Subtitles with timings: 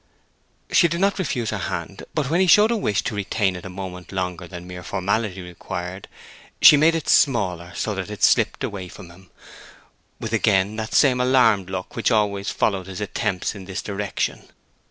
[0.71, 3.67] She did not refuse her hand, but when he showed a wish to retain it
[3.67, 6.07] a moment longer than mere formality required,
[6.59, 9.29] she made it smaller, so that it slipped away from him,
[10.19, 14.47] with again that same alarmed look which always followed his attempts in this direction.